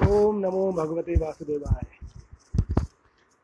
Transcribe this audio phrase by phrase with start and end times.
[0.00, 1.84] ओम नमो भगवते वासुदेवाय।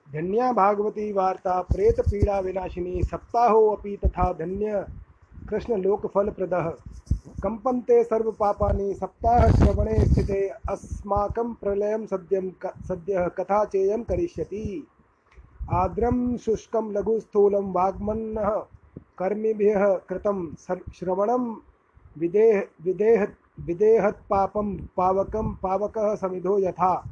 [0.09, 4.85] धन्या भागवती वार्ता, प्रेत पीड़ा विनाशिनी, सप्ताहो अपि तथा धन्य
[5.49, 6.69] कृष्ण लोक फल प्रदः
[7.43, 12.51] कंपन्ते सर्व पापानि, सप्ताह श्रवणे स्थिते, अस्माकं प्रलयं सद्यं
[12.89, 14.87] सद्यः कथा चेयं करिष्यति।
[15.73, 18.51] आर्द्रं शुष्कं लघुस्थूलं वाग्मन्नः
[19.19, 20.55] कर्मिभ्यः कृतं
[20.95, 21.57] श्रवणं
[22.17, 23.25] विदेह विदेह
[23.61, 27.05] विदेहत पापम पावकम पावकः समिधो यथा।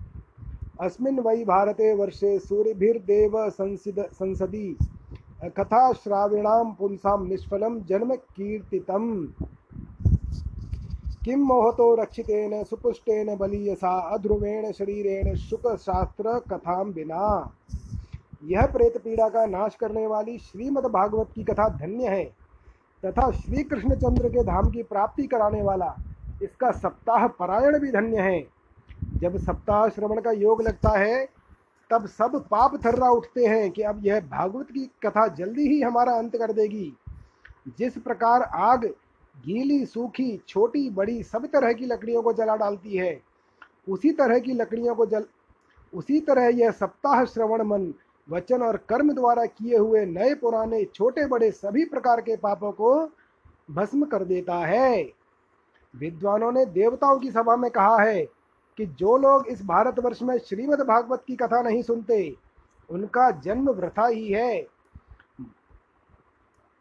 [0.80, 4.76] अस्मिन् वै भारते वर्षे सूर्यभिर्देव संसिद संसदि।
[5.44, 9.26] कथा श्राविणां पुंसां निष्फलं जन्म कीर्तितम्।
[11.24, 17.52] किं मोहतो रक्षितेन सुपुष्टेन बलीयसा अध्रुवेण शरीरेण शुकशास्त्र कथां विना।
[18.44, 22.24] यह प्रेत पीड़ा का नाश करने वाली श्रीमद् भागवत की कथा धन्य है।
[23.04, 25.94] तथा श्री कृष्णचंद्र के धाम की प्राप्ति कराने वाला
[26.44, 28.42] इसका सप्ताह परायण भी धन्य है।
[29.16, 31.28] जब सप्ताह श्रवण का योग लगता है,
[31.90, 36.12] तब सब पाप थर्रा उठते हैं कि अब यह भागवत की कथा जल्दी ही हमारा
[36.12, 36.92] अंत कर देगी।
[37.78, 38.84] जिस प्रकार आग,
[39.36, 43.20] गीली, सूखी, छोटी, बड़ी सब तरह की लकड़ियों को जला डालती है,
[43.88, 45.24] उसी तरह की लकड़ियों को जल,
[45.92, 47.92] उसी तरह यह सप्ताह श्रवण मन,
[48.28, 53.10] वचन और कर्म द्वारा किए हुए नए पुराने छोटे बड़े सभी प्रकार के पापों को
[53.70, 55.02] भस्म कर देता है।
[55.94, 58.24] विद्वानों ने देवताओं की सभा में कहा है
[58.78, 62.36] कि जो लोग इस भारतवर्ष में श्रीमद् भागवत की कथा नहीं सुनते,
[62.88, 64.66] उनका जन्म वृथा ही है।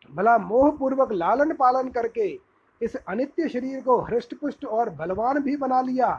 [0.09, 2.27] भला मोह पूर्वक लालन पालन करके
[2.81, 6.11] इस अनित्य शरीर को हृष्ट पुष्ट और बलवान भी बना लिया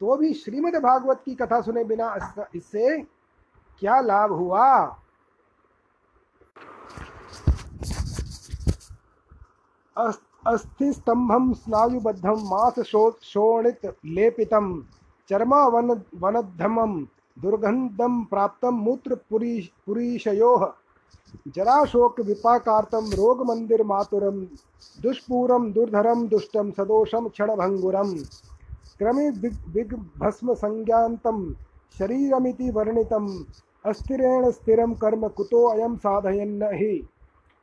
[0.00, 2.14] तो भी श्रीमद् भागवत की कथा सुने बिना
[2.54, 2.98] इससे
[3.82, 4.96] क्या लाभ हुआ?
[10.48, 14.68] अस्थिस्तंभम स्नायुबद्धम मास शोणित लेपितम
[15.30, 16.94] चर्मा वन वनधमम
[17.36, 20.52] दुर्गंधम प्राप्त मूत्र पुरीशयो,
[21.48, 24.40] जराशोक विपाकार्तम रोग मंदिर मातुरम
[24.98, 28.14] दुष्पूरम दुर्धरम दुष्टम सदोषम क्षणभंगुरम
[29.00, 29.28] क्रमे
[29.74, 31.42] विग भस्म संज्ञातम
[31.98, 33.26] शरीरमिति वर्णितम
[33.84, 36.94] अस्थिरेण स्थिरम कर्म कुतो अयम साधयन्न हि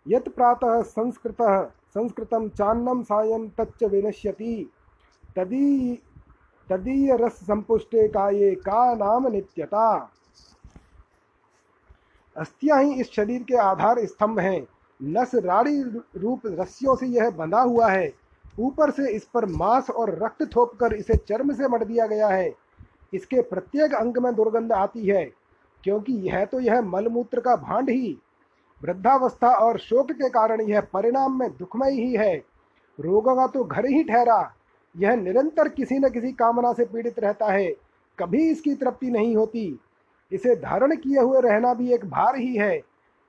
[0.06, 1.60] यत् प्रातः संस्कृतः
[1.96, 4.70] संस्कृतं चान्नं सायं तच्च विनश्यति।
[5.36, 5.96] तदी
[6.68, 9.88] तदीय रस संपुष्टे काये का नाम नित्यता।
[12.36, 14.66] अस्थियाँ ही इस शरीर के आधार स्तंभ हैं।
[15.00, 15.82] नस राड़ी
[16.18, 18.14] रूप रस्सियों से यह बंधा हुआ है।
[18.60, 22.28] ऊपर से इस पर मांस और रक्त थोप कर इसे चर्म से मट दिया गया
[22.28, 22.54] है।
[23.14, 25.24] इसके प्रत्येक अंग में दुर्गंध आती है,
[25.84, 28.18] क्योंकि यह तो यह मलमूत्र का भांड ही।
[28.86, 32.36] वृद्धावस्था और शोक के कारण यह परिणाम में दुखमय ही है।
[33.00, 34.54] रोगों का तो घर ही ठहरा।
[34.96, 37.68] यह निरंतर किसी न किसी कामना से पीड़ित रहता है।
[38.20, 39.80] कभी इसकी तृप्ति नहीं होती।
[40.32, 42.82] इसे धारण किए हुए रहना भी एक भार ही है।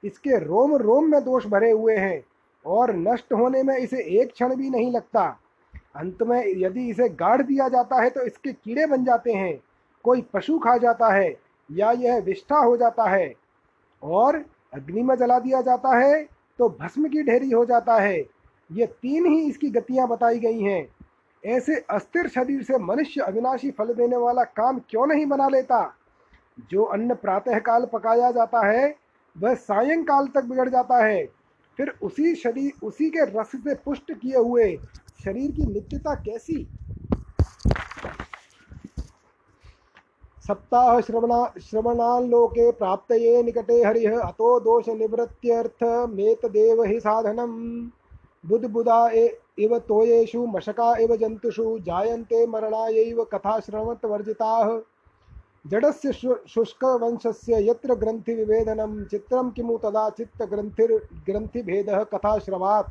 [0.05, 2.23] इसके रोम रोम में दोष भरे हुए हैं
[2.65, 5.25] और नष्ट होने में इसे एक क्षण भी नहीं लगता।
[5.97, 9.59] अंत में यदि इसे गाड़ दिया जाता है तो इसके कीड़े बन जाते हैं।
[10.05, 11.35] कोई पशु खा जाता है
[11.71, 13.33] या यह विष्ठा हो जाता है।
[14.03, 16.23] और अग्नि में जला दिया जाता है
[16.59, 18.19] तो भस्म की ढेरी हो जाता है।
[18.71, 20.87] ये तीन ही इसकी गतियाँ बताई गई हैं।
[21.45, 25.81] ऐसे अस्थिर शरीर से मनुष्य अविनाशी फल देने वाला काम क्यों नहीं बना लेता?
[26.71, 28.95] जो अन्न प्रातः काल पकाया जाता है,
[29.37, 31.25] वह सायंकाल तक बिगड़ जाता है।
[31.77, 34.77] फिर उसी शरीर, उसी के रस से पुष्ट किए हुए
[35.25, 36.67] शरीर की नित्यता कैसी?
[40.47, 41.55] सप्ताह श्रवणा
[42.71, 43.13] प्राप्त
[43.43, 44.85] निकटे हरिः अतो दोष
[46.09, 47.91] मेतदेव हि साधनम
[48.47, 48.67] बुध
[49.59, 54.79] इव तोयेषु, मशका इव जंतुषु जायन्ते मरणायैव कथाश्रवणवर्जिताः
[55.67, 62.91] जडस्य शुष्कवंशस्य यत्र ग्रन्थिविभेदनं, चित्रं किमु तदा चित्तग्रन्थिर्ग्रन्थिभेदः कथाश्रवात्।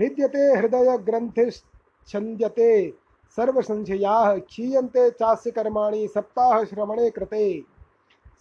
[0.00, 2.94] हृद्यते हृदयग्रन्थिश्छन्द्यते।
[3.36, 7.64] सर्वसंशयाः क्षीयन्ते चास्य कर्माणि सप्ताहश्रवणे कृते।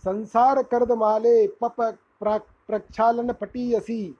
[0.03, 4.15] संसारकर्दमाले पप प्रक्षालनपटीयसी।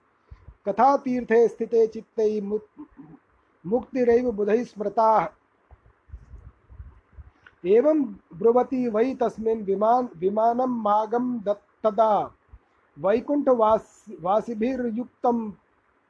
[0.67, 2.41] कथातीर्थे स्थिते चित्ते
[3.65, 5.33] मुक्तिरैव बुधैः स्मृता।
[7.63, 12.31] एवं ब्रुवती वै तस्मिन् विमान विमानं मागं तदा।
[12.97, 15.51] वैकुण्ठवास वासिभिर्युक्तं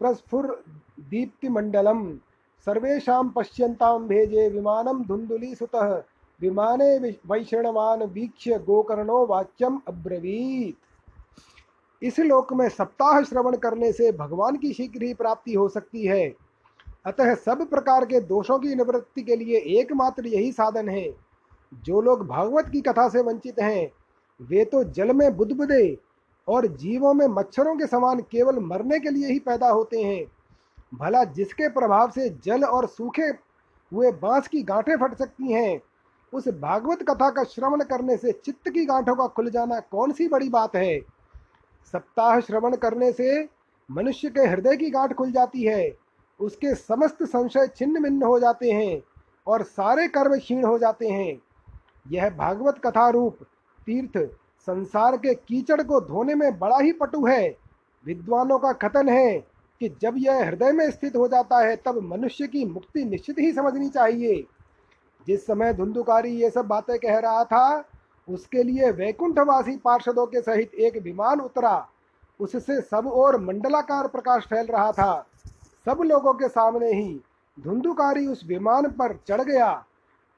[0.01, 2.17] प्रस्फुरदीप्तिमण्डलं
[2.65, 6.03] सर्वेषां पश्यन्तां भेजे विमानं धुन्धुलीसुतः
[6.41, 10.75] विमाने वैषणवान् वीक्ष्य गोकर्णो वाच्यम अब्रवीत।
[12.03, 16.35] इस लोक में सप्ताह श्रवण करने से भगवान की शीघ्र ही प्राप्ति हो सकती है।
[17.05, 21.09] अतः सब प्रकार के दोषों की निवृत्ति के लिए एकमात्र यही साधन है।
[21.85, 23.91] जो लोग भागवत की कथा से वंचित हैं,
[24.41, 25.97] वे तो जल में बुदबुदे
[26.47, 30.25] और जीवों में मच्छरों के समान केवल मरने के लिए ही पैदा होते हैं।
[30.93, 33.27] भला जिसके प्रभाव से जल और सूखे
[33.91, 35.79] हुए बाँस की गांठें फट सकती हैं,
[36.33, 40.27] उस भागवत कथा का श्रवण करने से चित्त की गांठों का खुल जाना कौन सी
[40.27, 40.99] बड़ी बात है?
[41.93, 43.47] सप्ताह श्रवण करने से
[43.89, 45.97] मनुष्य के हृदय की गांठ खुल जाती है,
[46.39, 49.01] उसके समस्त संशय छिन्न भिन्न हो जाते हैं
[49.47, 51.41] और सारे कर्म क्षीण हो जाते हैं।
[52.11, 53.37] यह भागवत कथा रूप
[53.85, 54.17] तीर्थ
[54.67, 57.57] संसार के कीचड़ को धोने में बड़ा ही पटु है।
[58.05, 62.47] विद्वानों का कथन है कि जब यह हृदय में स्थित हो जाता है, तब मनुष्य
[62.47, 64.45] की मुक्ति निश्चित ही समझनी चाहिए।
[65.27, 67.83] जिस समय धुंधुकारी ये सब बातें कह रहा था,
[68.27, 71.87] उसके लिए वैकुंठवासी पार्षदों के सहित एक विमान उतरा।
[72.39, 75.25] उससे सब और मंडलाकार प्रकाश फैल रहा था।
[75.85, 77.21] सब लोगों के सामने ही
[77.57, 79.73] धुंधुकारी उस विमान पर चढ़ गया।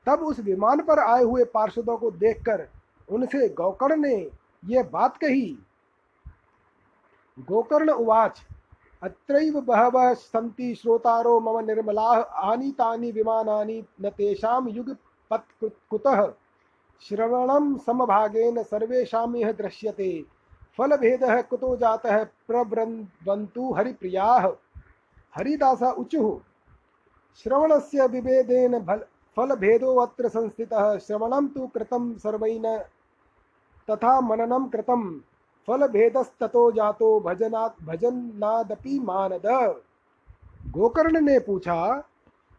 [0.08, 2.68] तब उस विमान पर आए हुए पार्षदों को देखकर
[3.10, 4.16] उनसे गोकर्ण ने
[4.66, 5.58] यह बात कही,
[7.38, 8.42] गोकर्ण उवाच
[9.04, 16.34] अत्रैव बहवः सन्ति श्रोतारो मम निर्मलाः, आनीतानि विमानानि न तेषां युगपत् कुतः
[17.02, 20.26] श्रवणं समभागेन सर्वेषाम् इह दृश्यते।
[20.78, 24.48] फलभेदः कुतो जातः प्रब्रन्वन्तु हरिप्रियाः।
[25.36, 26.40] हरिदास उचुः,
[27.44, 29.06] श्रवणस्य विभेदेन फल
[29.38, 32.78] फलभेदोऽत्र संस्थितः। श्रवणं तु कृतं सर्वैन,
[33.90, 35.02] तथा मननं कृतं
[35.70, 39.42] फल भेदस्ततो जातो भजनात् भजनादपि मानद।
[40.68, 42.04] गोकर्ण ने पूछा,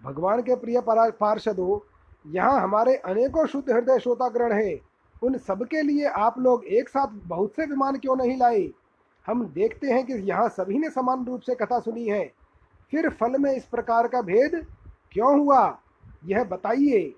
[0.03, 1.79] भगवान के प्रिय पार्षदों,
[2.27, 4.81] यहाँ हमारे अनेकों शुद्ध हृदय श्रोताग्रहण है।
[5.23, 8.69] उन सबके लिए आप लोग एक साथ बहुत से विमान क्यों नहीं लाए?
[9.27, 12.25] हम देखते हैं कि यहाँ सभी ने समान रूप से कथा सुनी है।
[12.91, 14.55] फिर फल में इस प्रकार का भेद
[15.13, 15.79] क्यों हुआ?
[16.25, 17.15] यह बताइए।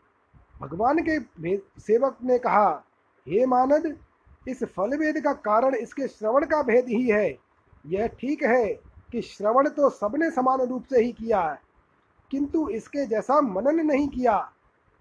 [0.61, 2.83] भगवान के सेवक ने कहा,
[3.29, 3.97] हे मानद
[4.47, 7.29] इस फल भेद का कारण इसके श्रवण का भेद ही है।
[7.87, 8.67] यह ठीक है
[9.13, 11.59] कि श्रवण तो सबने समान रूप से ही किया है,
[12.31, 14.37] किंतु इसके जैसा मनन नहीं किया।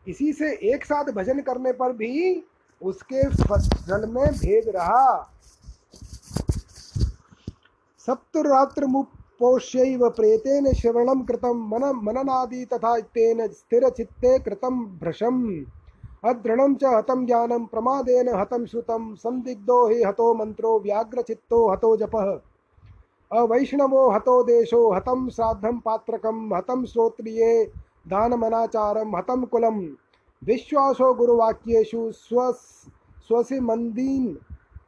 [0.08, 2.44] इसी से एक साथ भजन करने पर भी
[2.82, 5.32] उसके फल में भेद रहा।
[8.08, 8.88] सप्तरात्र
[9.40, 15.44] पोष्यैव प्रेतेन श्रवणं कृतं मन मननादि तथा तेन स्थिरचित्ते कृतं भ्रशम्।
[16.24, 22.40] अदृढ़ च हतं ज्ञानं, प्रमादेन हतं श्रुतं, संदिग्धो हि हतो मंत्रो व्याघ्रचित्तो हतो जपः।
[23.40, 27.66] अवैष्णवो हतो देशो, हतं श्राद्धं पात्रकं, हतं श्रोत्रिये,
[28.08, 29.82] दानमनाचारं, हतं कुलं।
[30.44, 34.36] विश्वासो गुरुवाक्येषु स्व स्वसि मन्दीन्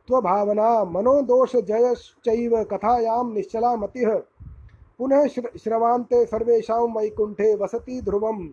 [0.08, 4.16] त्वभावना, मनोदोषजयश्चैव कथायां निश्चला मतिः
[4.98, 8.50] पुनः श्रवान्ते सर्वेषां वैकुण्ठे वसति ध्रुवम्।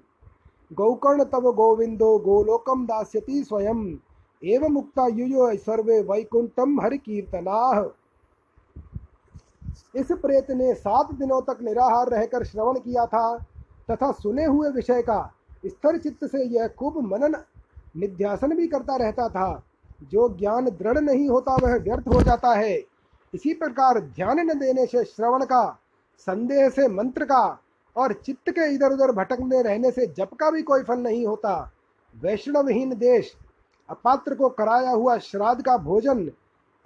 [0.73, 3.97] गौकर्ण तव गोविंदो गोलोकम दास्यति स्वयं।
[4.43, 7.83] एवं मुक्ता युयो सर्वे वैकुंठम हरि कीर्तनाह
[9.97, 13.39] इस प्रेत ने सात दिनों तक निराहार रहकर श्रवण किया था,
[13.91, 15.35] तथा सुने हुए विषय का
[15.67, 17.35] स्थिर चित्त से यह खूब मनन,
[17.97, 19.63] निध्यासन भी करता रहता था।
[20.03, 22.77] जो ज्ञान दृढ़ नहीं होता वह व्यर्थ हो जाता है।
[23.35, 25.79] इसी प्रकार ध्यान न देने से श्रवण का,
[26.19, 27.61] संदेह से मंत्र का
[27.97, 31.71] और चित्त के इधर उधर भटकने रहने से जप का भी कोई फल नहीं होता।
[32.15, 33.35] वैष्णवहीन देश,
[33.89, 36.31] अपात्र को कराया हुआ श्राद्ध का भोजन,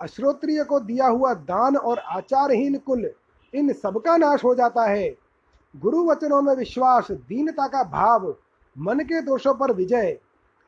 [0.00, 3.11] अश्रोत्रिय को दिया हुआ दान और आचारहीन कुल,
[3.55, 5.14] इन सबका नाश हो जाता है।
[5.75, 8.35] गुरु वचनों में विश्वास, दीनता का भाव,
[8.76, 10.19] मन के दोषों पर विजय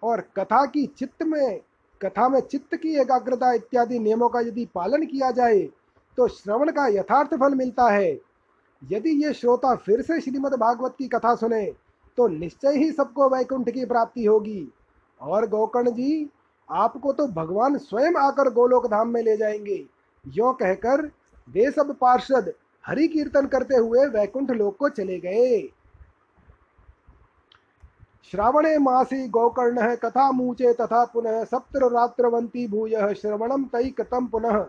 [0.02, 1.60] और कथा की चित्त में,
[2.00, 5.60] कथा में चित्त की एकाग्रता इत्यादि नियमों का यदि पालन किया जाए
[6.18, 8.12] तो श्रवण का यथार्थ फल मिलता है।
[8.82, 11.64] यदि ये श्रोता फिर से श्रीमद् भागवत की कथा सुने
[12.18, 14.68] तो निश्चय ही सबको वैकुंठ की प्राप्ति होगी।
[15.20, 16.30] और गोकर्ण जी,
[16.68, 19.84] आपको तो भगवान स्वयं आकर गोलोक धाम में ले जाएँगे।
[20.24, 21.04] यो कहकर
[21.48, 22.52] वे सब पार्षद
[22.84, 25.60] हरि कीर्तन करते हुए वैकुंठ लोक को चले गए।
[28.30, 34.66] श्रावणे मासी गोकर्ण कथा मूचे तथा पुनः सप्तर रात्रवंती भूय श्रवणम तई कतम पुनः।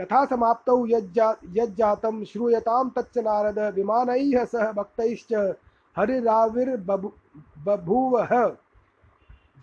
[0.00, 5.32] कथा समाप्तौ यज्जातं श्रूयतां तच्च नारद विमानैः सह भक्तैश्च
[5.96, 6.96] हरिराविर्बभूवः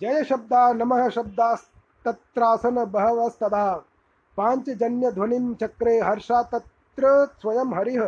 [0.01, 3.65] जय शब्दा नमः शब्दास्तत्रासन बहवस्तदा।
[4.37, 7.11] पाञ्चजन्यध्वनिं चक्रे हर्षा तत्र
[7.41, 8.03] स्वयं हरिः।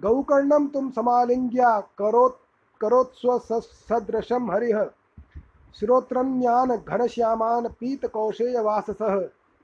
[0.00, 2.40] गौकर्णं तुम समालिङ्ग्या करोत्
[2.80, 4.78] करोत्स्वसदृशं हरिः।
[5.78, 9.16] श्रोत्रन्यान् घनश्यामान् पीतकौशेयवाससः।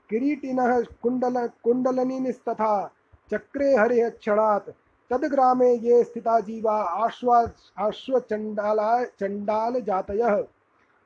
[0.09, 2.91] किरीटिनः कुण्डल कुण्डलनिस्तथा
[3.31, 4.69] चक्रे हरिः क्षणात्।
[5.09, 7.47] तद्ग्रामे ये स्थिता जीवा आश्वा,
[7.79, 10.43] आश्वचण्डाला, चण्डालजातयः।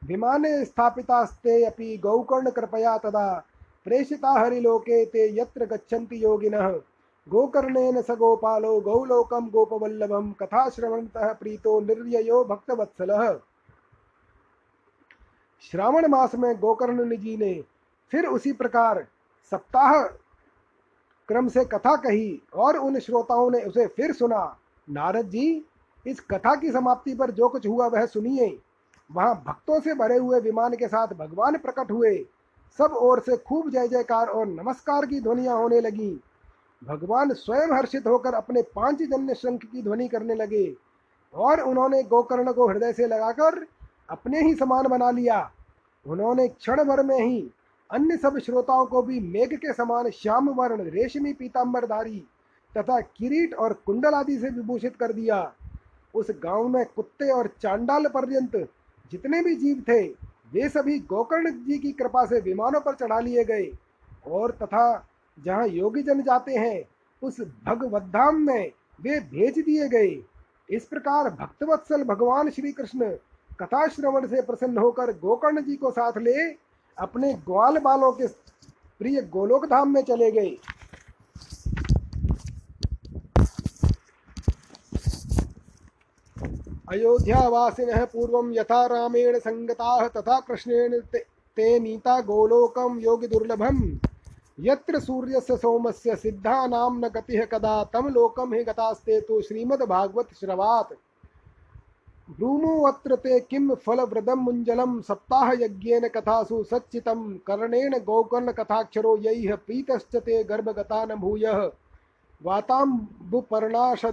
[0.07, 3.43] विमाने स्थापितास्ते अपि गौकर्णकृपया तदा
[3.85, 6.69] प्रेषिता हरिलोके ते यत्र गच्छन्ति योगिनः।
[7.29, 13.39] गोकर्णेन स गोपालो गौलोकम गोपवल्लभम कथाश्रवणतः प्रीतो निर्ययो भक्तवत्सलः।
[15.71, 17.72] श्रावण मास में गोकर्ण जी ने
[18.13, 19.05] फिर उसी प्रकार
[19.51, 20.01] सप्ताह
[21.29, 25.65] क्रम से कथा कही और उन श्रोताओं ने उसे फिर सुना, नारद जी,
[26.05, 28.59] इस कथा की समाप्ति पर जो कुछ हुआ वह सुनिए।
[29.09, 32.15] वहाँ भक्तों से भरे हुए विमान के साथ भगवान प्रकट हुए।
[32.79, 36.11] सब ओर से खूब जय जयकार और नमस्कार की ध्वनियाँ होने लगी।
[36.81, 40.75] भगवान स्वयं हर्षित होकर अपने पाँच जन्य शंख की ध्वनि करने लगे
[41.33, 43.65] और उन्होंने गोकर्ण को हृदय से लगाकर
[44.09, 45.51] अपने ही समान बना लिया।
[46.05, 47.51] उन्होंने क्षण भर में ही
[47.89, 52.19] अन्य सब श्रोताओं को भी मेघ के समान श्याम वर्ण, रेशमी पीताम्बरधारी
[52.73, 55.51] तथा किरीट और कुंडल आदि से विभूषित कर दिया।
[56.13, 58.55] उस गाँव में कुत्ते और चांडाल पर्यंत
[59.11, 60.01] जितने भी जीव थे,
[60.53, 63.71] वे सभी गोकर्ण जी की कृपा से विमानों पर चढ़ा लिए गए
[64.27, 66.83] और तथा जहाँ योगी जन जाते हैं,
[67.21, 68.71] उस भगवद्धाम में
[69.01, 70.23] वे भेज दिए गए।
[70.69, 73.11] इस प्रकार भक्तवत्सल भगवान श्री कृष्ण
[73.59, 76.51] कथा श्रवण से प्रसन्न होकर गोकर्ण जी को साथ ले
[76.99, 78.27] अपने ग्वाल बालों के
[78.99, 80.57] प्रिय गोलोक धाम में चले गए।
[86.89, 90.99] अयोध्यावासिनः पूर्व यथा रामेण सङ्गताः तथा कृष्णेन
[91.57, 93.97] ते, नीता गोलोकं योगिदुर्लभम्
[94.59, 100.93] यत्र सूर्यस्य सोमस्य सिद्धानां न गतिः कदा तम लोकं हि गतास्ते तु श्रीमद्भागवत श्रवात्।
[102.29, 111.15] ब्रूमोऽत्र ते किं फलव्रदं मुञ्जलं सप्ताहयज्ञेन कथासु सच्चितं, कर्णेन गोकर्णकथाक्षरो यैः प्रीतश्च ते गर्भगता न
[111.15, 111.71] भूयः
[112.41, 114.05] वाताम्बुपर्णाश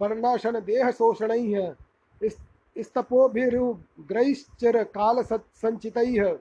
[0.00, 1.74] पर्णाशन देहशोषणैः
[2.76, 6.36] स्तपोभिरुग्रैश्चर कालसञ्चितैः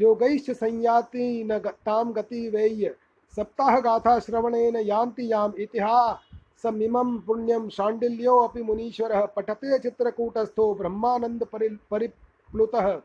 [0.00, 2.94] योगैश्च संयाति न गति वैय
[3.34, 5.52] सप्ताहगाथा श्रवणेन यान्ति याम्
[6.64, 13.00] इतिहासमिमं पुण्यं शाण्डिल्योऽपि मुनीश्वरः पठते चित्रकूटस्थो ब्रह्मानन्द परि, परिप्लुतः।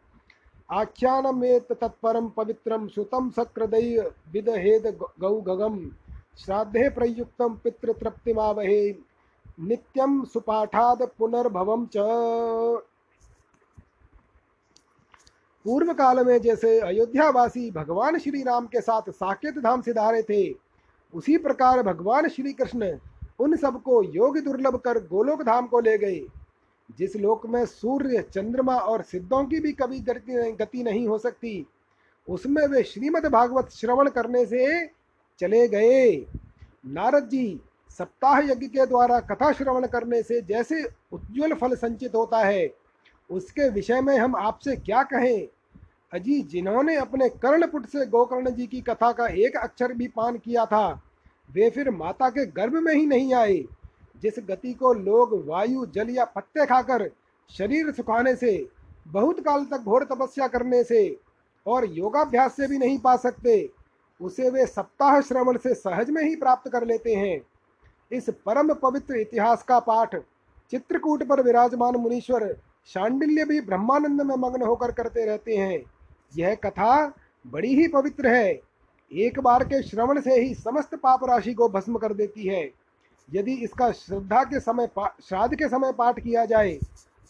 [0.72, 4.88] आख्यानमेत तत्परं पवित्रं श्रुतं सकृदै विदहेद
[5.20, 5.90] गौगगं।
[6.38, 8.92] श्राद्धे प्रयुक्तं पितृतृप्तिमावहे।
[9.60, 11.98] नित्यं सुपाठाद पुनर्भवम च।
[15.66, 20.56] पूर्व काल में जैसे अयोध्यावासी भगवान श्री राम के साथ साकेत धाम से धारे थे,
[21.14, 22.98] उसी प्रकार भगवान श्री कृष्ण
[23.40, 26.26] उन सबको योग दुर्लभ कर गोलोक धाम को ले गए
[26.90, 30.00] जिस लोक में सूर्य, चंद्रमा और सिद्धों की भी कभी
[30.52, 31.66] गति नहीं हो सकती,
[32.28, 34.86] उसमें वे श्रीमद् भागवत श्रवण करने से
[35.40, 36.16] चले गए।
[36.86, 42.38] नारद जी सप्ताह यज्ञ के द्वारा कथा श्रवण करने से जैसे उज्ज्वल फल संचित होता
[42.38, 42.70] है,
[43.30, 45.48] उसके विषय में हम आपसे क्या कहें?
[46.14, 50.66] अजी, जिन्होंने अपने कर्णपुट से गोकर्ण जी की कथा का एक अक्षर भी पान किया
[50.66, 51.02] था
[51.50, 53.58] वे फिर माता के गर्भ में ही नहीं आए,
[54.22, 57.10] जिस गति को लोग वायु, जल या पत्ते खाकर
[57.50, 58.70] शरीर सुखाने से,
[59.08, 61.20] बहुत काल तक घोर तपस्या करने से
[61.66, 63.70] और योगाभ्यास से भी नहीं पा सकते,
[64.22, 67.42] उसे वे सप्ताह श्रवण से सहज में ही प्राप्त कर लेते हैं।
[68.12, 70.16] इस परम पवित्र इतिहास का पाठ
[70.72, 75.82] चित्रकूट पर विराजमान मुनीश्वर शांडिल्य भी ब्रह्मानंद में मग्न होकर करते रहते हैं।
[76.38, 77.14] यह कथा
[77.48, 78.67] बड़ी ही पवित्र है।
[79.12, 82.64] एक बार के श्रवण से ही समस्त पाप राशि को भस्म कर देती है।
[83.30, 84.88] यदि इसका श्रद्धा के समय
[85.24, 86.74] श्राद्ध के समय पाठ किया जाए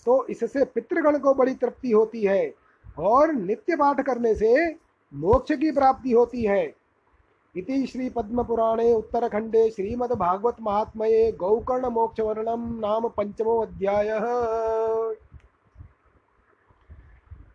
[0.05, 2.53] तो इससे पितृगण को बड़ी तृप्ति होती है
[2.99, 4.67] और नित्य पाठ करने से
[5.13, 6.65] मोक्ष की प्राप्ति होती है।
[7.55, 14.09] इति श्री पद्मपुराणे उत्तरखंडे श्रीपद्मपुराणे उत्तरखण्डे श्रीमद्भागवतमाहात्म्ये गौकर्णमोक्षवर्णनं नाम पंचमो अध्याय।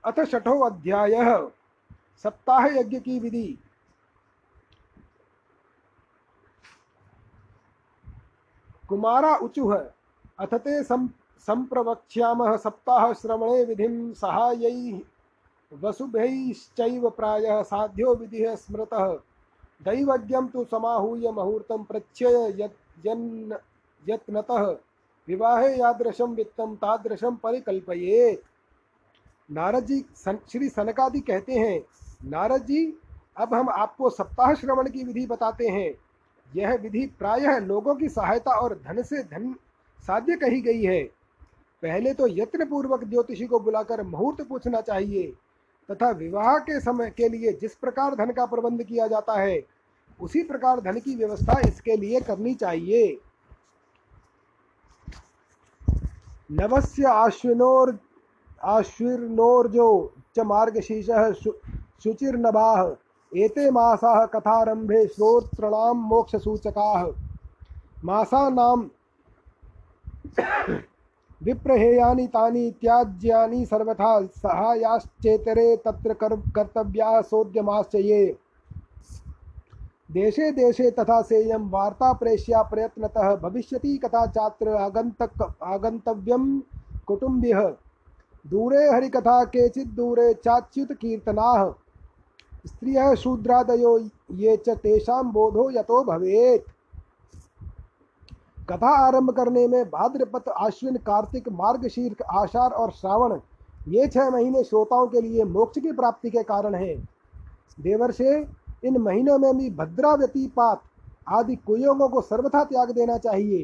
[0.05, 1.15] अथ छठो अध्याय।
[2.25, 3.59] सप्ताह यज्ञ की विधि।
[8.93, 9.75] कुमारा उचुः।
[10.39, 14.99] अथ ते संप्रवक्ष्यामः सप्ताह श्रवणे विधिं सहायैः।
[15.73, 19.07] वसुभैश्चैव प्रायः साध्यो विधिः स्मृतः।
[19.81, 22.69] दैवज्ञम तो समाहूय मुहूर्तम प्रत्यय
[24.03, 24.67] यत्नतः।
[25.29, 28.43] विवाहे यादृशम वित्तम तादृशम परिकल्पये।
[29.51, 31.83] नारद जी सन, श्री सनकादि कहते हैं
[32.25, 32.87] नारद जी
[33.37, 35.93] अब हम आपको सप्ताह श्रवण की विधि बताते हैं।
[36.53, 39.55] यह विधि प्रायः लोगों की सहायता और धन से धन
[39.99, 41.03] साध्य कही गई है।
[41.83, 45.27] पहले तो यत्न पूर्वक ज्योतिषी को बुलाकर मुहूर्त पूछना चाहिए,
[45.89, 49.61] तथा विवाह के समय के लिए जिस प्रकार धन का प्रबंध किया जाता है,
[50.21, 53.19] उसी प्रकार धन की व्यवस्था इसके लिए करनी चाहिए।
[56.53, 57.99] नवस्य आश्विनोर
[58.65, 61.53] आश्विर्नोर्जो च मार्गशीर्षः शु,
[62.03, 62.83] शुचिर्नभाः।
[63.37, 67.07] एते मासाः कथारम्भे श्रोतॄणां मोक्षसूचकाः।
[68.05, 68.89] मासानां
[71.43, 78.39] विप्रहेयानि, तानि त्याज्यानि सर्वथा सहायाश्चेतरे तत्र कर कर्तव्याः सोद्यमाश्च ये।
[80.13, 86.61] देशे देशे तथा सेयं वार्ता प्रेष्या प्रयत्नतः भविष्यति कथा चात्र आगन्तक, आगन्तव्यं
[87.07, 87.61] कुटुम्बिः
[88.47, 91.82] दूरे हरिकथा केचित् दूरे चाच्युत कीर्तनाः
[92.65, 93.99] स्त्रियः शूद्रादयो
[94.33, 96.71] ये च तेषां बोधो यतो भवेत्।
[98.71, 103.39] कथा आरंभ करने में भाद्रपद आश्विन कार्तिक मार्गशीर्ष आषाढ़ और श्रावण,
[103.89, 106.97] ये छह महीने श्रोताओं के लिए मोक्ष की प्राप्ति के कारण हैं।
[107.81, 108.35] देवर्षे,
[108.85, 110.83] इन महीनों में भी भद्रा व्यतिपात
[111.29, 113.63] आदि कुयोगों को सर्वथा त्याग देना चाहिए,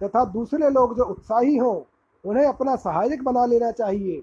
[0.00, 1.80] तथा दूसरे लोग जो उत्साही हों,
[2.24, 4.22] उन्हें अपना सहायक बना लेना चाहिए।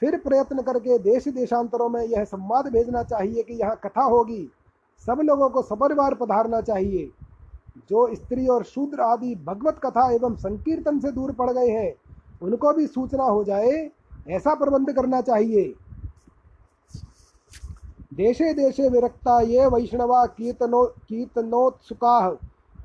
[0.00, 4.48] फिर प्रयत्न करके देश देशांतरों में यह संवाद भेजना चाहिए कि यहाँ कथा होगी।
[5.06, 7.10] सब लोगों को सपरिवार पधारना चाहिए।
[7.88, 11.92] जो स्त्री और शूद्र आदि भगवत कथा एवं संकीर्तन से दूर पड़ गए हैं,
[12.42, 13.90] उनको भी सूचना हो जाए,
[14.28, 15.74] ऐसा प्रबंध करना चाहिए।
[18.14, 22.30] देशे देशे विरक्ता ये वैष्णवा कीर्तनो, कीर्तनोत्सुका,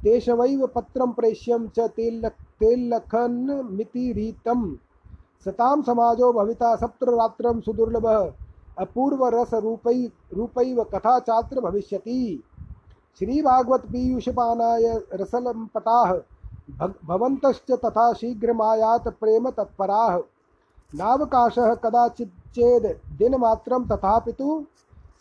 [0.04, 1.90] तेषवैव पत्रं प्रेष्यं च
[3.72, 4.78] मिति रीतम
[5.46, 8.32] सताम समाजो भविता सप्तरात्रं सुदुर्लभः
[8.80, 12.44] अपूर्वरसरूपै रूपैव कथा चात्र भविष्यति।
[13.20, 16.14] श्री भागवत पीयूष पानाय रसलम पटाह
[17.08, 20.18] भवन्तश्च तथा शीघ्रमायात प्रेम तत्पराः।
[20.94, 24.64] नावकाशः कदाचित् चेद् दिनमात्रं तथापि तु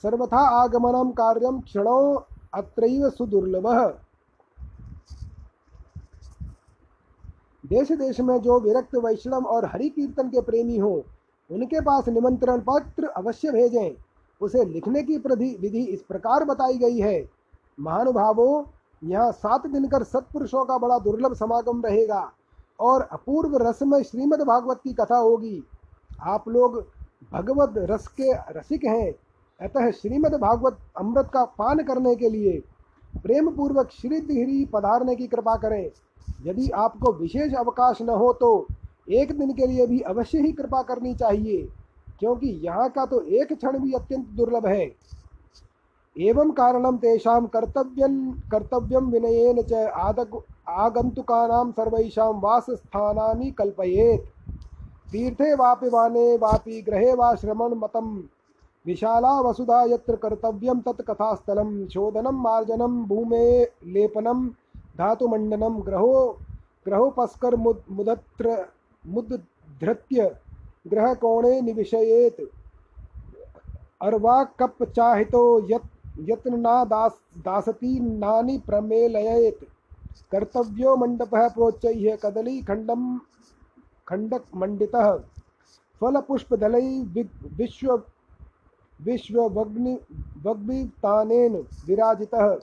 [0.05, 1.99] सर्वथा आगमनं कार्यं क्षणो
[2.55, 3.93] अत्रैव सुदुर्लभः।
[7.65, 11.05] देश देश में जो विरक्त वैष्णव और हरि कीर्तन के प्रेमी हो,
[11.51, 13.91] उनके पास निमंत्रण पत्र अवश्य भेजें।
[14.41, 17.31] उसे लिखने की प्रधि विधि इस प्रकार बताई गई है।
[17.81, 18.65] महानुभावों,
[19.03, 22.33] यहाँ सात दिन कर सत्पुरुषों का बड़ा दुर्लभ समागम रहेगा
[22.81, 25.63] और अपूर्व रसमय श्रीमद् भागवत की कथा होगी।
[26.23, 26.85] आप लोग
[27.33, 29.13] भगवत रस के रसिक हैं।
[29.61, 32.63] अतः श्रीमद् भागवत अमृत का पान करने के लिए
[33.15, 35.91] प्रेम पूर्वक श्रीधि पधारने की कृपा करें।
[36.47, 38.67] यदि आपको विशेष अवकाश न हो तो
[39.11, 41.63] एक दिन के लिए भी अवश्य ही कृपा करनी चाहिए,
[42.21, 44.85] क्योंकि यहाँ का तो एक क्षण भी अत्यंत दुर्लभ है।
[46.17, 48.17] एवं कारणं तेषां कर्तव्यं
[48.51, 54.27] कर्तव्यं विनयेन च आदग, आगन्तुकानां सर्वेषां वासस्थानानि कल्पयेत्।
[55.13, 58.17] तीर्थे वापि वाने वापि गृहे वा श्रमणमतं
[58.87, 64.49] विशाला वसुधा यत्र कर्तव्यं तत् कथास्थलं शोधनं भूमे लेपनं,
[64.99, 66.39] धातुमण्डनं, ग्रहो,
[66.87, 68.67] ग्रहोपस्कर मुद मुदत्र
[69.07, 70.37] मुद्धृत्य
[70.89, 72.41] ग्रहकोणे निविशयेत्
[74.03, 79.59] अर्वा कप चाहितो यत् यत्न न दास दासती नानी प्रमेलयेत।
[80.33, 83.19] कर्तव्यो मंडपः प्रोच्चैः कदलीखण्डं
[84.09, 85.13] खण्डकमण्डितः।
[86.01, 87.23] फलपुष्पदलैः
[87.57, 88.03] विश्व
[89.05, 90.01] विश्ववग्नि
[90.47, 92.57] वग्वितानेन विराजितः।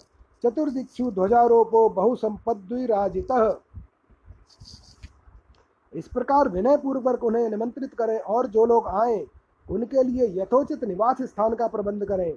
[0.43, 3.55] चतुर्दिक्षु ध्वजारोपो बहुसंपद्विराजितः।
[5.93, 9.27] इस प्रकार विनय पूर्वक उन्हें निमंत्रित करें और जो लोग आए,
[9.69, 12.33] उनके लिए यथोचित निवास स्थान का प्रबंध करें।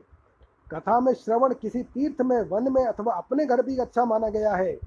[0.75, 4.55] कथा में श्रवण किसी तीर्थ में, वन में अथवा अपने घर भी अच्छा माना गया
[4.55, 4.79] है।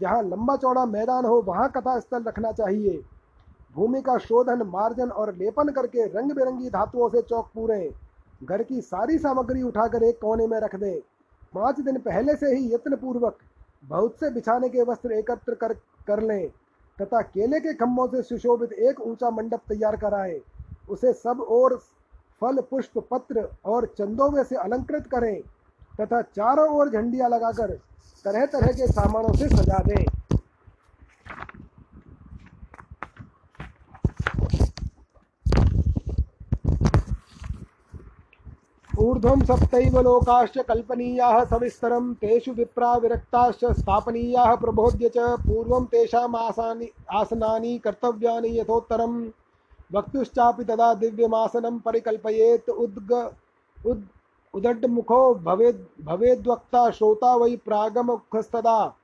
[0.00, 3.02] जहाँ लंबा चौड़ा मैदान हो, वहाँ कथा स्थल रखना चाहिए।
[3.74, 8.09] भूमि का शोधन, मार्जन और लेपन करके रंग बिरंगी धातुओं से चौक पूरे।
[8.40, 11.00] घर की सारी सामग्री उठाकर एक कोने में रख दें।
[11.54, 13.38] पाँच दिन पहले से ही यत्न पूर्वक
[13.84, 15.72] बहुत से बिछाने के वस्त्र एकत्र कर
[16.06, 16.48] कर लें,
[16.98, 20.40] तथा केले के खम्भों से सुशोभित एक ऊँचा मंडप तैयार कराएँ।
[20.88, 21.76] उसे सब और
[22.42, 25.40] फल, पुष्प, पत्र और चंदोवे से अलंकृत करें,
[26.00, 27.74] तथा चारों ओर झंडियाँ लगाकर
[28.24, 30.04] तरह तरह के सामानों से सजा दें।
[39.00, 47.78] ऊर्ध्वं सप्तैव लोकाश्च कल्पनीयाः सविस्तरं, तेषु विप्रा विरक्ताश्च स्थापनीयाः प्रबोध्य च पूर्वं तेषाम् आसानि आसनानि
[47.78, 49.30] कर्तव्यानि यथोत्तरम्
[49.92, 53.32] वक्तुश्चापि तदा दिव्यमासनं परिकल्पयेत्, उद्ग
[53.86, 54.04] उद्
[54.54, 58.94] उदड्मुखो भवेद् भवेद्वक्ता श्रोता वै प्रागमुखस्तदा।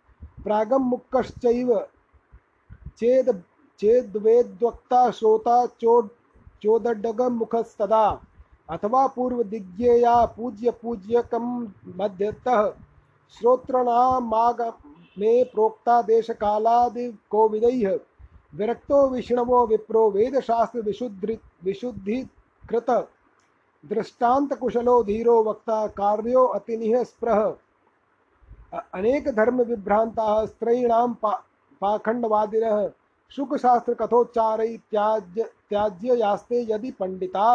[0.44, 1.86] प्रागमुखश्चैव
[2.98, 3.40] चेद्
[3.80, 6.06] चेद्वेद्वक्ता श्रोता चोड्
[6.62, 8.25] चोदड्डगमुखस्तदा।
[8.68, 11.46] अथवा पूर्वदिग्येया पूज्य पूज्यकं
[11.96, 12.62] मध्यतः
[13.36, 17.98] श्रोत्रणामागमे प्रोक्ता देश देशकालादिकोविदैः
[18.54, 22.90] विरक्तो विष्णवो विप्रो वेदशास्त्र विशुद्धि विशुद्धिकृत
[23.84, 27.42] दृष्टांत कुशलो धीरो वक्ता कार्यो अतिनिह स्पृह
[28.94, 31.32] अनेक धर्म विभ्रांता स्त्रीणाम पा,
[31.80, 32.88] पाखंडवादिनः
[33.30, 37.46] शुक शास्त्र कथोच्चार त्याज्य त्याज्य यास्ते यदि पंडिता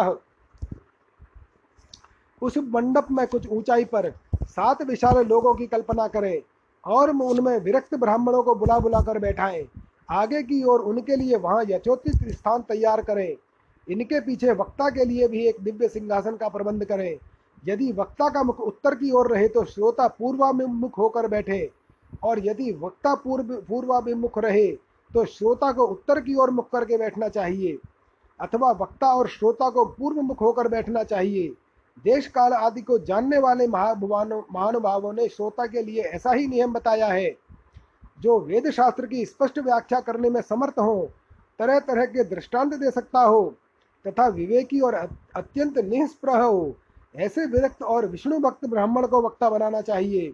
[2.41, 4.09] उस मंडप में कुछ ऊंचाई पर
[4.43, 6.41] सात विशाल लोगों की कल्पना करें
[6.83, 9.65] और उनमें विरक्त ब्राह्मणों को बुला बुला कर बैठाएँ।
[10.11, 13.35] आगे की ओर उनके लिए वहाँ यथोचित स्थान तैयार करें।
[13.87, 17.17] इनके पीछे वक्ता के लिए भी एक दिव्य सिंहासन का प्रबंध करें।
[17.63, 21.69] यदि वक्ता का मुख उत्तर की ओर रहे तो श्रोता पूर्वाभिमुख होकर बैठे
[22.23, 24.67] और यदि वक्ता पूर्व पूर्वाभिमुख रहे
[25.11, 27.77] तो श्रोता को उत्तर की ओर मुख करके बैठना चाहिए
[28.39, 31.53] अथवा वक्ता और श्रोता को पूर्व मुख होकर बैठना चाहिए।
[31.97, 37.07] देश काल आदि को जानने वाले महानुभावों ने श्रोता के लिए ऐसा ही नियम बताया
[37.07, 37.35] है,
[38.21, 41.09] जो वेद शास्त्र की स्पष्ट व्याख्या करने में समर्थ हो
[41.59, 43.53] तरह तरह के दृष्टांत दे सकता हो,
[44.05, 46.75] तथा विवेकी और अत्यंत निष्प्रह हो,
[47.15, 50.31] ऐसे विरक्त और विष्णु भक्त ब्राह्मण को वक्ता बनाना चाहिए।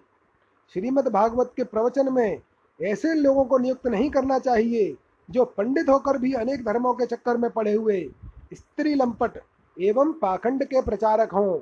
[0.76, 2.42] श्रीमद् भागवत के प्रवचन में
[2.80, 4.96] ऐसे लोगों को नियुक्त नहीं करना चाहिए,
[5.30, 8.02] जो पंडित होकर भी अनेक धर्मों के चक्कर में पड़े हुए,
[8.54, 9.38] स्त्री लंपट
[9.82, 11.60] एवं पाखंड के प्रचारक हों।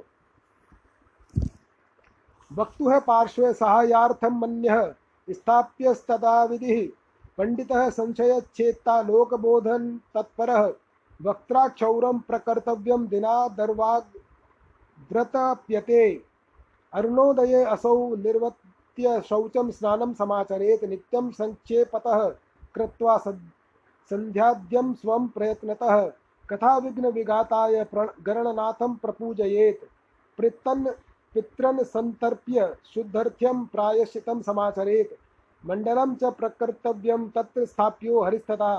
[2.52, 4.96] वक्तु है पार्श्व सहायार्थम मन्य
[6.46, 6.94] विधि।
[7.38, 10.80] पंडित संशय छेत्ता लोकबोधन तत्पर
[11.22, 14.04] वक्त्रा क्षौरम प्रकर्तव्यम दिना दर्वाग
[15.12, 16.24] व्रतप्यते
[16.94, 22.30] अरुणोदये असौ निर्वत्य शौचम स्नानं समाचरेत्, नित्यं सङ्क्षेपतः
[22.76, 26.12] कृत्वा सन्ध्याद्यं स्वं प्रयत्नतः।
[26.50, 27.86] कथाविघ्नविघाताय
[28.26, 29.86] गणनाथं प्रपूजयेत्।
[30.38, 30.88] पृत्तन्
[31.36, 35.14] पितृन् सन्तर्प्य शुद्धर्थ्यं प्रायश्चितं समाचरेत्।
[35.64, 38.76] मण्डलं च प्रकर्तव्यं तत्र स्थाप्यो हरिस्तथा।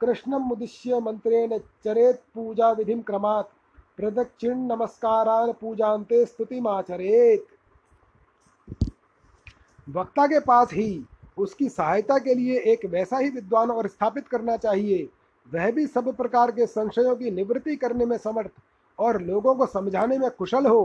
[0.00, 3.52] कृष्णम् उद्दिश्य मन्त्रेण चरेत् पूजाविधिं क्रमात्।
[3.96, 7.46] प्रदक्षिण नमस्कारान पूजांते स्तुति माचरेत
[9.86, 11.04] वक्ता के पास ही
[11.38, 15.08] उसकी सहायता के लिए एक वैसा ही विद्वान और स्थापित करना चाहिए।
[15.48, 18.50] वह भी सब प्रकार के संशयों की निवृत्ति करने में समर्थ
[18.98, 20.84] और लोगों को समझाने में कुशल हो।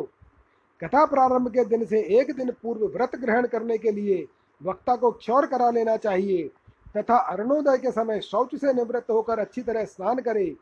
[0.81, 4.25] कथा प्रारंभ के दिन से एक दिन पूर्व व्रत ग्रहण करने के लिए
[4.61, 6.49] वक्ता को क्षौर करा लेना चाहिए
[6.97, 10.55] तथा अरुणोदय के समय शौच से निवृत्त होकर अच्छी तरह स्नान करे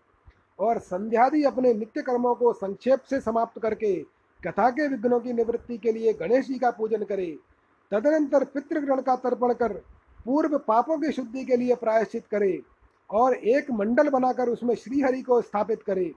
[0.59, 3.95] और संध्यादि अपने नित्य कर्मों को संक्षेप से समाप्त करके
[4.41, 7.27] कथा के विघ्नों की निवृत्ति के लिए गणेश जी का पूजन करे।
[7.91, 9.73] तदनंतर पितृग्रहण का तर्पण कर
[10.25, 12.51] पूर्व पापों की शुद्धि के लिए प्रायश्चित करे।
[13.09, 16.11] और एक मंडल बनाकर उसमें श्रीहरि को स्थापित करे।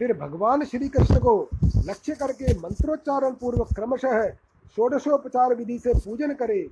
[0.00, 1.48] फिर भगवान श्री कृष्ण को
[1.86, 4.28] लक्ष्य करके मंत्रोच्चारण पूर्वक क्रमशः
[4.76, 6.66] षोडशोपचार विधि से पूजन करे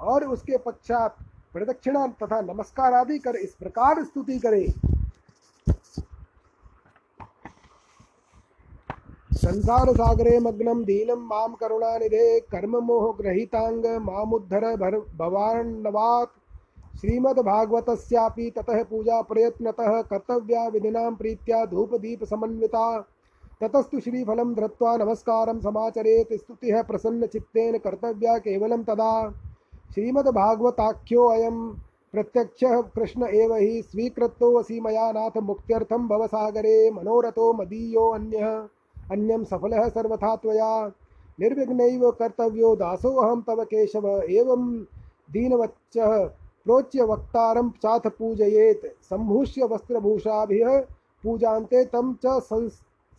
[0.00, 1.16] और उसके पश्चात
[1.52, 4.66] प्रदक्षिणा तथा नमस्कार आदि कर इस प्रकार स्तुति करे।
[9.34, 16.38] संसार सागरे मग्नम दीनम माम करुणानिधे, कर्म मोह ग्रहितांग, मामुद्धर भर भवान्नवात्
[17.04, 22.84] श्रीमद्भागवतस्यापि ततः पूजा प्रयत्नतः कर्तव्या विधिनां प्रीत्या धूपदीपसमन्विता।
[23.60, 29.30] ततस्तु श्रीफलं धृत्वा नमस्कारं समाचरेत् स्तुतिः प्रसन्नचित्तेन कर्तव्या केवलं तदा।
[29.94, 31.58] श्रीमद्भागवताख्योऽयं
[32.12, 40.88] प्रत्यक्षः कृष्ण एव हि, स्वीकृतोऽसि मया नाथ मुक्त्यर्थं भवसागरे मनोरथो मदीयो अन्यः। सफल सर्वथा त्वया।
[41.40, 44.80] निर्विघ्न कर्तव्यो दासोऽहं तव केशव। एवं
[45.32, 45.98] दीनवच्च
[46.66, 50.78] प्रोच्य वक्तारं चाथ पूजयेत सम्भूष्य वस्त्रभूषाभिः
[51.24, 52.40] पूजान्ते तम च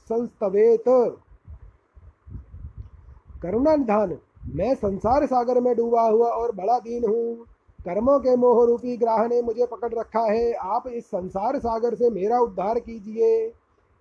[0.08, 0.84] संस्तवेत।
[3.44, 4.18] करुणा निधान
[4.56, 7.36] मैं संसार सागर में डूबा हुआ और बड़ा दीन हूँ।
[7.80, 12.10] कर्मों के मोह रूपी ग्राह ने मुझे पकड़ रखा है। आप इस संसार सागर से
[12.10, 13.52] मेरा उद्धार कीजिए।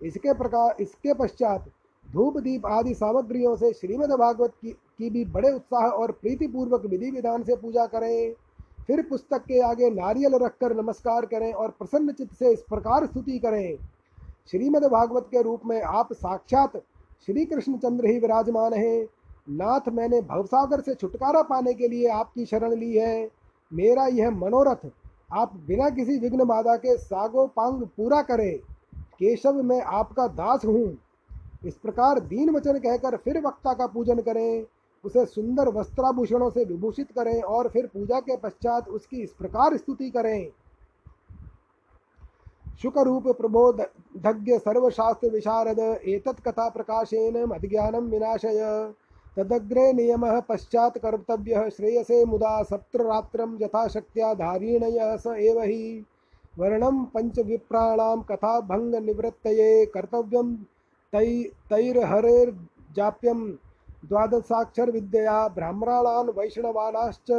[0.01, 1.65] इसके प्रकार इसके पश्चात
[2.05, 7.11] धूप दीप आदि सामग्रियों से श्रीमद् भागवत की, की भी बड़े उत्साह और प्रीतिपूर्वक विधि
[7.11, 8.33] विधान से पूजा करें।
[8.89, 13.37] फिर पुस्तक के आगे नारियल रखकर नमस्कार करें और प्रसन्न चित्त से इस प्रकार स्तुति
[13.39, 13.77] करें।
[14.51, 16.77] श्रीमद् भागवत के रूप में आप साक्षात
[17.27, 19.07] श्री कृष्णचंद्र ही विराजमान हैं।
[19.49, 23.29] नाथ, मैंने भवसागर से छुटकारा पाने के लिए आपकी शरण ली है।
[23.71, 24.89] मेरा यह मनोरथ,
[25.33, 28.57] आप बिना किसी विघ्न बाधा के सागो पांग पूरा करें।
[28.93, 30.97] केशव, मैं आपका दास हूँ।
[31.65, 34.65] इस प्रकार दीन वचन कहकर फिर वक्ता का पूजन करें।
[35.05, 40.09] उसे सुंदर वस्त्राभूषणों से विभूषित करें और फिर पूजा के पश्चात उसकी इस प्रकार स्तुति
[40.09, 40.51] करें।
[42.81, 48.61] शुक रूप प्रबोधज्ञ सर्वशास्त्र विशारद एतत् कथा प्रकाशेन मद्ज्ञानं विनाशय।
[49.37, 55.59] तदग्रे नियम पश्चात कर्तव्य श्रेयसे मुदा सप्तरात्रं यथाशक्त्या धारीणय स एव
[57.05, 60.53] पंच विप्राणाम कथा भंग निवृत्तये कर्तव्यम
[61.13, 61.27] तै
[61.69, 63.41] तैर्हरेर्जाप्यम
[64.09, 67.29] द्वादशाक्षर विद्या ब्राह्मणान् वैष्णवानाश्च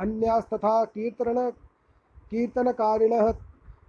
[0.00, 1.38] अन्यास्तथा कीर्तन
[2.30, 3.26] कीर्तनकारिणः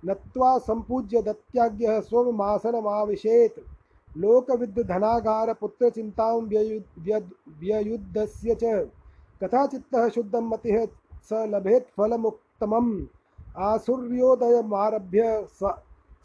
[0.03, 3.59] नत्वा सम्पूज्य दत्याज्ञः स्वमासनमाविशेत्
[4.17, 6.37] लोकविद्धधनागारपुत्रचिन्तां
[7.61, 8.65] व्ययुद्धस्य च।
[9.41, 10.77] कथाचित्तः शुद्धं मतिः
[11.29, 12.91] स लभेत् फलमुत्तमम्।
[13.67, 15.21] आसुर्योदयमारभ्य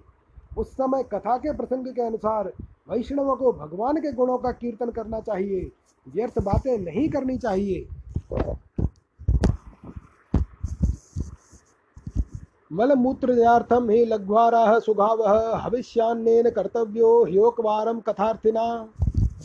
[0.59, 2.53] उस समय कथा के प्रसंग के अनुसार
[2.91, 5.71] वैष्णवों को भगवान के गुणों का कीर्तन करना चाहिए।
[6.07, 7.87] व्यर्थ बातें नहीं करनी चाहिए।
[12.73, 18.67] मलमूत्रयार्थम ही लघ्वाराः सुगावः हविष्यान्नेन कर्तव्यो ह्योकवारं कथार्थिना।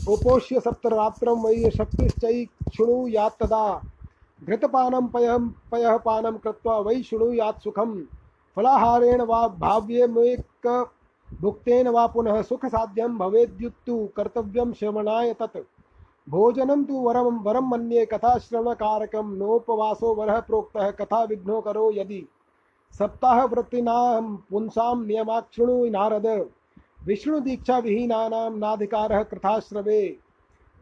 [0.06, 2.44] उपोष्य सप्तरात्रं वै शक्तिश्चै
[2.76, 3.62] शृणुयात्तदा
[4.42, 5.36] घृतपानं पयः
[5.70, 7.92] पयः पानं कृत्वा वै शृणुयात् सुखं
[8.56, 10.66] फलाहारेण वा भाव्यमेक
[11.40, 15.56] भुक्तेन वा पुनः सुखसाध्यं भवेद्युत्तु कर्तव्यं श्रवणाय तत्।
[16.28, 22.22] भोजनं तु वरं वरं मन्ये कथाश्रवणकारकं नोपवासो वरः प्रोक्तः कथा विघ्नो करो यदि।
[22.98, 26.26] सप्ताहवृत्तीनां पुंसां नियमाक्षृणु नारद।
[27.06, 30.18] विष्णुदीक्षाविहीनानां नाधिकारः कृथाश्रवे,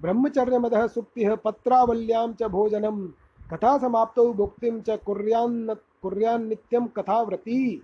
[0.03, 3.07] ब्रह्मचर्यमदः सुप्तिः पत्रावल्यां च भोजनं
[3.53, 7.83] कथासमाप्तौ भुक्तिं च कुर्यान्न कुर्यान्नित्यं कथाव्रती।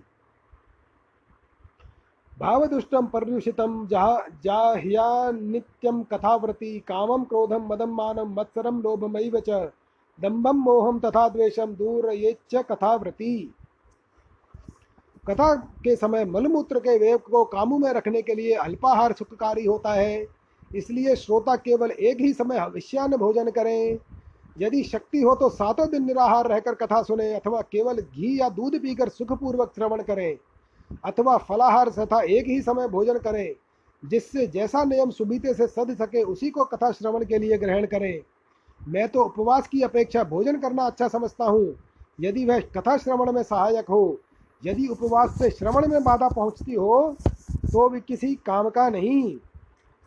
[2.39, 9.71] भावदुष्टं पर्युषितं जहा जाह्या नित्यं कथाव्रती, कामं क्रोधं मदं मानं, मत्सरं लोभमैव च,
[10.21, 13.53] दम्भं मोहं तथा द्वेषं दूरयेच्च कथाव्रती।
[15.29, 19.93] कथा के समय मलमूत्र के वेग को काबू में रखने के लिए अल्पाहार सुखकारी होता
[19.93, 20.25] है।
[20.71, 23.97] इसलिए श्रोता केवल एक ही समय हविष्यान्न भोजन करें।
[24.57, 28.77] यदि शक्ति हो तो सातों दिन निराहार रहकर कथा सुने अथवा केवल घी या दूध
[28.81, 30.37] पीकर सुखपूर्वक श्रवण करें।
[31.05, 33.55] अथवा फलाहार तथा एक ही समय भोजन करें,
[34.03, 38.21] जिससे जैसा नियम सुबीते से सद सके उसी को कथा श्रवण के लिए ग्रहण करें।
[38.81, 41.75] मैं तो उपवास की अपेक्षा भोजन करना अच्छा समझता हूँ।
[42.21, 44.19] यदि वह कथा श्रवण में सहायक हो
[44.63, 49.37] यदि उपवास से श्रवण में बाधा पहुँचती हो तो भी किसी काम का नहीं।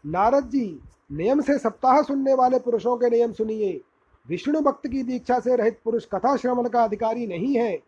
[0.04, 0.80] नारद जी,
[1.10, 3.80] नियम से सप्ताह सुनने वाले पुरुषों के नियम सुनिए।
[4.28, 7.78] विष्णु भक्त की दीक्षा से रहित पुरुष कथा श्रवण का अधिकारी नहीं है।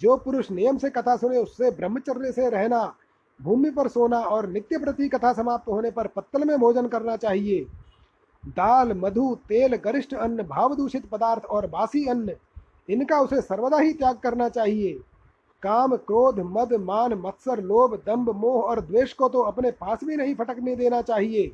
[0.00, 2.94] जो पुरुष नियम से कथा सुने, उससे ब्रह्मचर्य से रहना,
[3.40, 7.64] भूमि पर सोना और नित्य प्रति कथा समाप्त होने पर पत्तल में भोजन करना चाहिए।
[8.44, 12.34] दाल, मधु, तेल, गरिष्ठ अन्न भाव दूषित पदार्थ और बासी अन्न,
[12.90, 14.98] इनका उसे सर्वदा ही त्याग करना चाहिए।
[15.64, 20.16] काम, क्रोध, मद, मान, मत्सर, लोभ, दंभ, मोह और द्वेष को तो अपने पास भी
[20.16, 21.44] नहीं फटकने देना चाहिए।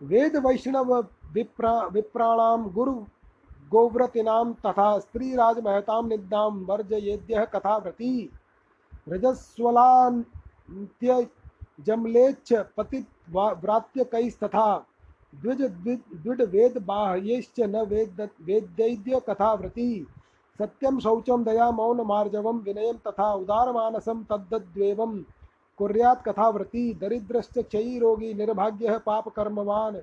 [0.00, 0.94] वेद वैष्णव
[1.34, 2.94] विप्रा, विप्राणाम, गुरु
[3.72, 8.12] गोव्रतीनां तथा स्त्रीराजमहतां निद्दां वर्जयेद्यः कथाव्रती
[9.08, 10.08] रजस्वलान्त्यजमलेच्छ
[12.76, 14.70] पतिव्रात्यकैस्तथा
[15.34, 19.90] द्विज द्विड वेद बाह्यैश्च न वेद, वेद्यैद्य कथाव्रती
[20.60, 25.22] सत्यं शौचम दया मौनमार्जवं, विनयं तथा उदारमानसं तद्दद्वेवं
[25.78, 29.96] कुर्यात् कथाव्रती दरिद्रश्च क्षयीरोगी निर्भाग्यः पापकर्मवान्।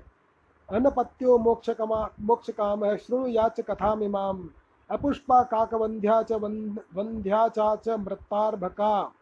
[0.70, 4.48] अनपत्यो मोक्षकमा, मोक्षकामः शृणुयाच कथामिमाम्।
[4.90, 9.12] अपुष्पा काकवन्ध्या च वन्ध्या च मृत्तार्भका।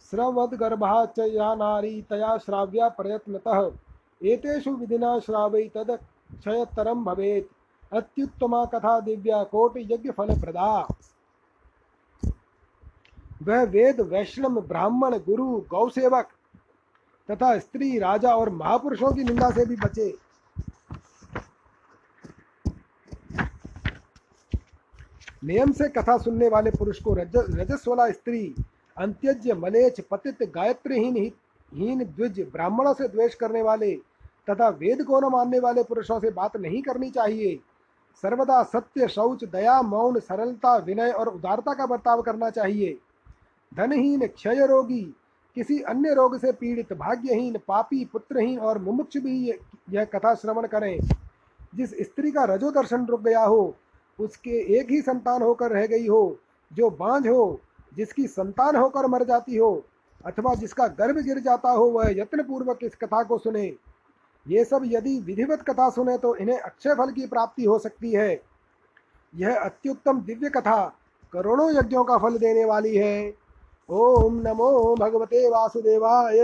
[0.00, 3.70] स्रवद्गर्भा च या नारी, तया श्राव्या प्रयत्नतः।
[4.22, 7.61] एतेषु विधिना श्रावै तदक्षयतरं भवेत्।
[7.92, 10.86] अत्युत्तमा कथा दिव्या कोट यज्ञ फल प्रदा।
[13.42, 16.28] वह वेद वैष्णव ब्राह्मण गुरु गौसेवक
[17.28, 20.14] तथा स्त्री राजा और महापुरुषों की निंदा से भी बचे।
[25.44, 28.54] नियम से कथा सुनने वाले पुरुष को रज, रजस्वला स्त्री
[28.96, 31.16] अंत्यज्य मलेच पतित गायत्रीहीन
[31.72, 33.94] हीन द्विज ब्राह्मणों से द्वेष करने वाले
[34.50, 37.58] तथा वेद को न मानने वाले पुरुषों से बात नहीं करनी चाहिए।
[38.16, 42.98] सर्वदा सत्य, शौच, दया, मौन, सरलता, विनय और उदारता का बर्ताव करना चाहिए।
[43.74, 45.14] धनहीन क्षय रोगी
[45.54, 49.54] किसी अन्य रोग से पीड़ित, भाग्यहीन, पापी, पुत्रहीन और मुमुक्ष भी
[49.90, 50.98] यह कथा श्रवण करें।
[51.74, 53.74] जिस स्त्री का रजो दर्शन रुक गया हो,
[54.20, 56.38] उसके एक ही संतान होकर रह गई हो,
[56.72, 57.60] जो बांझ हो,
[57.96, 59.84] जिसकी संतान होकर मर जाती हो,
[60.26, 63.76] अथवा जिसका गर्भ गिर जाता हो, वह यत्न पूर्वक इस कथा को सुने।
[64.46, 68.42] ये सब यदि विधिवत कथा सुने तो इन्हें अक्षय फल की प्राप्ति हो सकती है।
[69.34, 70.84] यह अत्युत्तम दिव्य कथा
[71.32, 73.34] करोड़ों यज्ञों का फल देने वाली है।
[73.88, 76.38] ओम नमो भगवते वासुदेवाय।